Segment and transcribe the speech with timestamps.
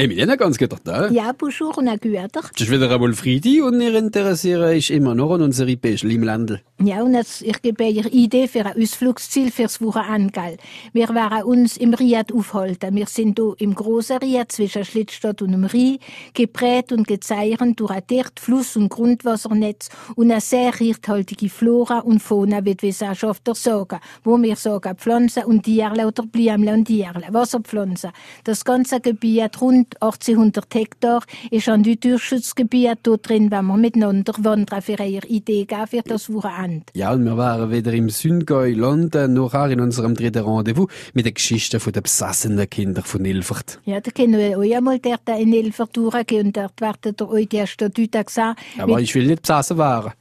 [0.00, 1.10] Emiliana, ganz geht da?
[1.10, 2.40] Ja, auch Güter.
[2.54, 6.22] Es ist wieder einmal Freitag und ihr interessiert euch immer noch an unsere Päschel im
[6.22, 6.62] Landel.
[6.82, 10.56] Ja, und jetzt, ich gebe euch Idee für ein Ausflugsziel fürs Wochenende.
[10.94, 12.96] Wir werden uns im Riad aufhalten.
[12.96, 15.98] Wir sind hier im grossen Riad zwischen Schlittstadt und dem Rhein,
[16.32, 22.20] geprägt und gezeichnet durch ein dicht Fluss- und Grundwassernetz und eine sehr reichhaltige Flora und
[22.20, 27.26] Fauna, wie die Wissenschaftler sagen, wo wir sagen Pflanzen und Tierle oder Blümle und Tierle,
[27.28, 28.12] Wasserpflanzen.
[28.44, 32.98] Das ganze Gebiet, rund 1800 Hektar, ist ein Naturschutzgebiet.
[33.02, 36.86] Dort drin wenn wir miteinander wandern für ihre Idee geben für das Wochenende.
[36.94, 41.34] Ja, und wir waren wieder im Süngäu London, nachher in unserem dritten Rendezvous mit den
[41.34, 43.80] Geschichten von den besassenen Kindern von Ilfert.
[43.84, 47.48] Ja, da können wir euch einmal dort in Ilfert durchgehen und dort werdet ihr euch
[47.48, 48.54] die Statuten sehen.
[48.78, 50.12] Aber ich will nicht besessen werden.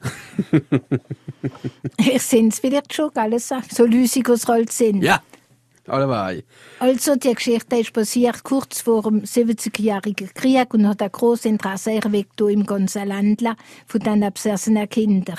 [1.98, 5.02] Ich sind es vielleicht schon, alles so lüsig als halt sind.
[5.04, 5.22] ja,
[5.90, 6.44] alleweil.
[6.80, 11.92] Also, die Geschichte ist passiert kurz vor dem 70-jährigen Krieg und hat ein grosses Interesse
[11.92, 13.44] erweckt im ganzen Land
[13.88, 15.38] von den besessenen Kindern.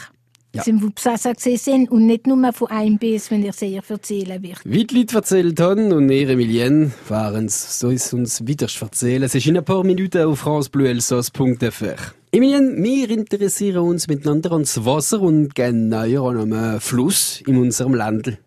[0.53, 0.65] Ja.
[0.65, 4.43] Sie sind besessen gewesen sind und nicht nur von einem Biss, wenn ich sehr erzählen
[4.43, 4.59] wird.
[4.65, 9.23] Wie die Leute erzählt haben und ihre Milien waren es, so ist uns wieder erzählen.
[9.23, 12.15] Es ist in ein paar Minuten auf francebleuelsos.fr.
[12.33, 18.39] Emilien, wir interessieren uns miteinander ans Wasser und genauer an einem Fluss in unserem Land.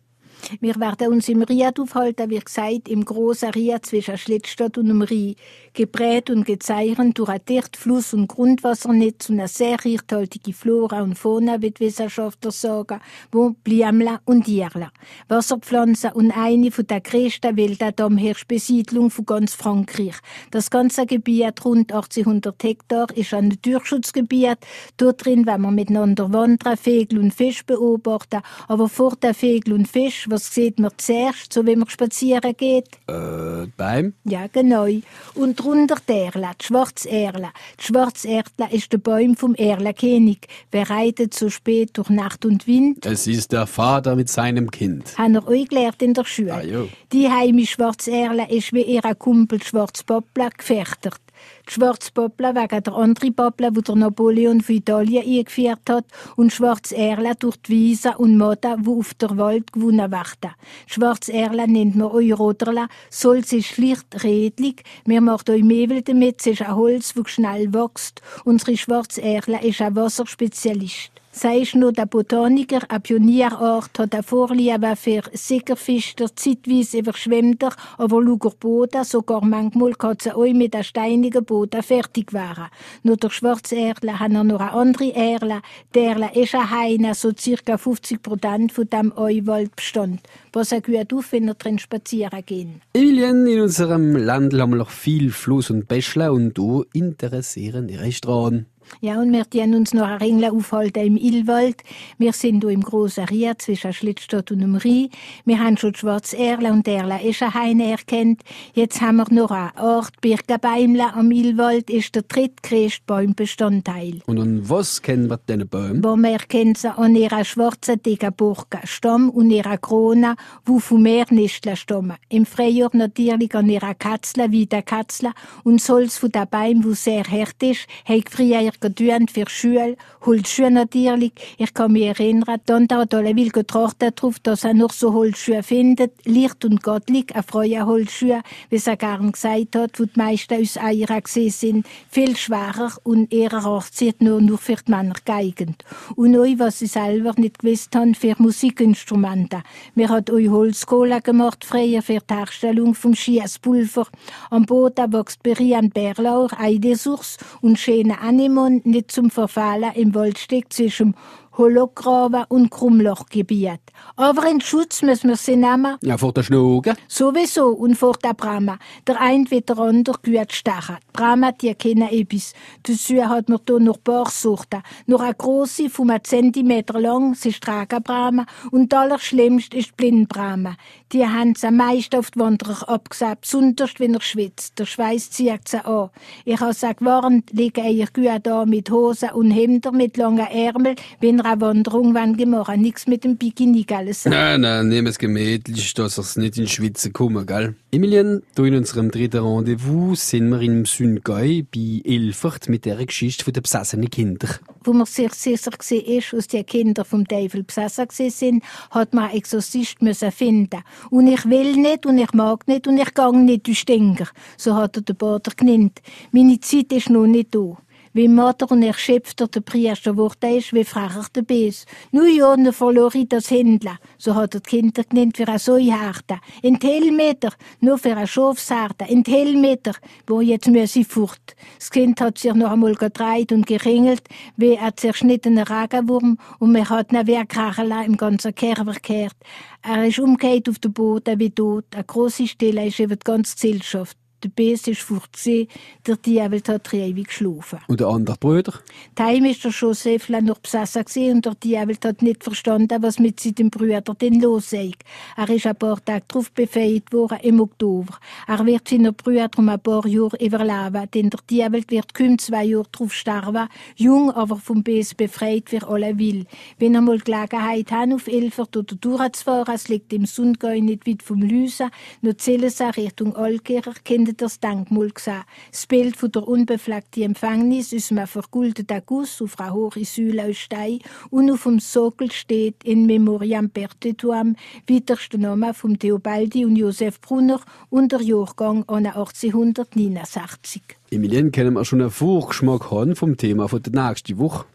[0.60, 5.02] Wir werden uns im Riad aufhalten, wie gesagt, im grossen Riad zwischen Schlittstadt und dem
[5.02, 5.36] Rhein,
[5.74, 11.18] geprägt und gezeichnet durch ein dicht Fluss- und Grundwassernetz und eine sehr reichhaltige Flora und
[11.18, 13.00] Fauna, wie die Wissenschaftler sagen,
[13.32, 14.92] wo Blümle und Tierle,
[15.28, 20.16] Wasserpflanzen und eine von der grössten Weltadammherrschbesiedlung von ganz Frankreich.
[20.52, 24.58] Das ganze Gebiet, rund 1800 Hektar, ist ein Naturschutzgebiet.
[24.98, 29.88] Dort drin, wenn man miteinander wandern, Vögel und Fisch beobachten, aber vor der Vögel und
[29.88, 32.88] Fisch, was sieht man zuerst, so wie man spazieren geht?
[33.08, 34.14] Äh, beim?
[34.24, 34.88] Ja, genau.
[35.36, 37.50] Und drunter die Erle, die Schwarzerle.
[37.80, 40.40] Die Schwarzerle ist der Baum vom Erlenkönig,
[40.72, 43.06] bereitet so spät durch Nacht und Wind.
[43.06, 45.18] Es ist der Vater mit seinem Kind.
[45.18, 46.54] Haben wir euch gelernt in der Schule.
[46.54, 46.90] Ah, jo.
[47.12, 51.20] Die heimische Schwarzerle ist wie ihre Kumpel Schwarzpoppler gefährdet.
[51.68, 57.36] Die Schwarzpoppler wegen der anderen Poppler, die der Napoleon von Italien eingeführt hat, und Schwarzerle
[57.40, 60.56] durch die Wiese und Moda, die auf der Wald gewonnen werden.
[60.88, 66.48] Schwarzerle nennt man euch Roderla, Solz ist schlicht redlich, wir machen euch Mehl damit, es
[66.48, 68.22] ist ein Holz, das schnell wächst.
[68.44, 71.12] Unsere Schwarzerle ist ein Wasserspezialist.
[71.36, 77.74] Sei ist nur der Botaniker, ein Pionierart, hat eine Vorliebe für Sickerfischer, zeitweise überschwemmt er,
[77.98, 82.66] aber luger Boden, sogar manchmal kann sie euch mit einem steinigen Boden fertig werden.
[83.04, 85.62] Nur der Schwarzerle hat er noch eine andere Erle.
[85.94, 90.22] Der Erle ist ein Heine, so circa 50 Prozent von dem Euwaldbestand.
[90.52, 92.82] Pass gut auf, wenn ihr drin spazieren gehen.
[92.94, 97.98] Emilien, in unserem Land haben wir noch viel Fluss und Bäschle und du interessieren die
[97.98, 98.66] Restaurants.
[99.02, 101.78] Ja, und wir tun uns noch ein Ringel aufhalten im Illwald.
[102.18, 105.10] Wir sind hier im grossen Ried zwischen Schlittstadt und dem Rhein.
[105.46, 108.42] Wir haben schon die Schwarzerle und Erle ist ein Heine erkannt.
[108.74, 114.20] Jetzt haben wir noch einen Ort, Birkenbäumle am Illwald, ist der drittgrößte Baumbestandteil.
[114.26, 116.04] Und an was kennen wir diese Bäume?
[116.04, 121.78] Wo man erkennt sie an ihrer schwarzen, dicken Burgenstamm und ihrer Krone, wo von Meernisteln
[121.78, 122.18] stammen.
[122.30, 125.32] Im Frühjahr natürlich an ihrer Katzle, wie der Katzle,
[125.64, 130.72] und Holz von der Baum, wo sehr hart ist, hat früher getönt für Schule, Holzschuhe
[130.72, 131.34] natürlich.
[131.58, 135.64] Ich kann mich erinnern, dann hat alle will getrachtet darauf, dass er noch so Holzschuhe
[135.64, 140.62] findet, leicht und gottlich, eine freie Holzschuhe, wie er gern gesagt hat, wo die meisten
[140.62, 145.84] aus Eier gesehen sind, viel schwerer und eher achtzieht nur, nur für die Männer geeignet.
[146.16, 149.64] Und euch, was ich selber nicht gewusst habe, für Musikinstrumente.
[149.96, 154.08] Wir hat euch Holzkohle gemacht, früher für die Herstellung vom Schiesspulver.
[154.50, 158.20] Am Boden wächst Berian Bärlauch, Eidesuchs und schöne
[158.64, 161.16] Anemon nicht zum Verfallen im Waldstück zwischen
[161.58, 163.80] Holograben und Krummlochgebiet.
[164.16, 165.98] Aber in Schutz müssen wir sie nehmen.
[166.02, 166.96] Ja, vor der Schnuge.
[167.08, 168.78] Sowieso und vor der Brahma.
[169.08, 170.98] Der ein wird der andere gut stechen.
[171.00, 172.54] Die Brahma, die kennen etwas.
[172.84, 174.82] Dazu hat man hier noch Barsorten.
[175.06, 178.46] Noch eine grosse, von einem Zentimeter lang, sie ist Tragenbrahma.
[178.72, 180.76] Und das Allerschlimmste ist Blindbrahma.
[181.12, 184.80] Die haben sie am meisten auf die Wanderer abgesagt, besonders wenn er schwitzt.
[184.80, 186.10] Der Schweiß zieht sie an.
[186.46, 190.96] Ich habe sie gewarnt, liegen ihr gut da mit Hosen und Hemder mit langen Ärmeln,
[191.20, 194.26] wenn einer Wanderung wann gemacht, nichts mit dem Bikini, alles.
[194.26, 197.76] Nein, nein, nehmen es gemütlich, dass es nicht in die Schweiz kommen, gell?
[197.92, 203.52] Emilien, du in unserem dritten Rendezvous sind wir im Süngäu bei Ilfert mit der Geschichte
[203.52, 204.48] der besessenen Kinder.
[204.84, 209.26] Wo man sich sicher gesehen ist, aus den Kindern vom Teufel besessen sind, hat man
[209.26, 210.82] einen Exorzist müssen finden.
[211.10, 214.28] Und ich will nicht und ich mag nicht und ich gang nicht durch Stinger.
[214.58, 216.02] So hat er den Bader genannt.
[216.32, 217.78] Meine Zeit ist noch nicht da.
[218.16, 221.88] Wie Mutter und ich schöpfte der Priester wurde ist, wie frager der Bes.
[222.12, 223.98] Nu ja, ne verlor ich das Händler.
[224.20, 226.40] So hat er die Kinder genannt für ein Säuharte.
[226.62, 229.06] In Telmeter, nur für ein Schafsharte.
[229.06, 229.94] In Telmeter,
[230.28, 231.56] wo jetzt muss ich fort.
[231.80, 234.28] Das Kind hat sich noch einmal gedreht und geringelt,
[234.58, 239.36] wie ein zerschnittener Ragenwurm und mir hat ne Wehrkrachela im ganzen Kerber gekehrt.
[239.82, 241.86] Er ist umgekehrt auf den Boden wie tot.
[241.96, 244.18] Eine große Stille ist über die ganze Gesellschaft.
[244.44, 245.70] Der Bes ist fortgesehen,
[246.06, 247.80] der Diabel hat ewig geschlafen.
[247.88, 248.74] Und der andere Bruder?
[249.16, 253.40] Daheim ist der Joseph noch besessen gewesen und der Diabel hat nicht verstanden, was mit
[253.40, 254.98] seinem Bruder denn los ist.
[255.38, 258.18] Er ist ein paar Tage darauf befähigt worden, im Oktober.
[258.46, 262.66] Er wird seiner Brüder um ein paar Jahre überleben, denn der Diabel wird kaum zwei
[262.66, 266.46] Jahre darauf sterben, jung, aber vom Bes befreit, wie alle will.
[266.80, 271.24] Wenn er mal Gelegenheit hat, auf Elfert oder durchzufahren, es liegt im Sundgäu nicht weit
[271.24, 271.90] vom Lüsen,
[272.22, 275.44] nur zählen sie Richtung Alkircher, kennt das Denkmal gesehen.
[275.72, 280.58] Das Bild von der unbefleckten Empfängnis ist einem vergoldeten Guss auf einer hohen Säule aus
[280.58, 281.00] Stein
[281.30, 284.56] und auf dem Sockel steht in Memoriam Perpetuam
[284.88, 290.82] widerste Name von Theobaldi und Josef Brunner und der Jahrgang an 1869.
[291.12, 294.66] Emilien, können wir schon einen Vorgeschmack haben vom Thema von der nächsten Woche?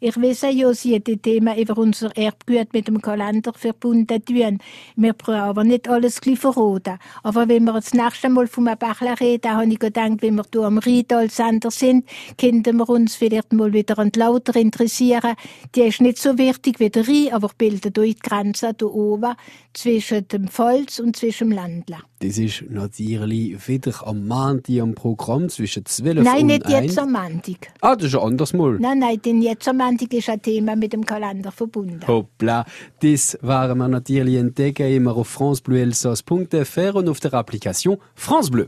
[0.00, 4.58] Ich weiß ja, Sie die Thema über unser Erbgut mit dem Kalender verbunden tun.
[4.94, 6.98] Wir brauchen aber nicht alles gleich verraten.
[7.24, 10.62] Aber wenn wir das nächste Mal vom Bachler reden, habe ich gedacht, wenn wir hier
[10.62, 12.08] am Riedal-Sender sind,
[12.40, 15.34] könnten wir uns vielleicht mal wieder an die Lauter interessieren.
[15.74, 19.34] Die ist nicht so wichtig wie der Rhein, aber bildet hier die Grenze hier oben
[19.72, 21.98] zwischen dem Pfalz und zwischen dem Ländler.
[22.20, 26.86] Das ist natürlich wieder am Montag am Programm zwischen 12 nein, und nicht 1.
[26.86, 27.68] jetzt am Montag.
[27.80, 28.78] Ah, das ist ein anderes Mal.
[28.80, 32.06] Nein, nein, denn jetzt am Montag ist ein Thema mit dem Kalender verbunden.
[32.06, 32.66] Hoppla,
[33.00, 38.66] das waren wir natürlich entdecken immer auf francebleuelsass.fr und auf der Applikation France Bleu.